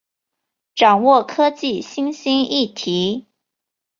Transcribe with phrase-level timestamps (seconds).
[0.73, 3.27] 掌握科技新兴议题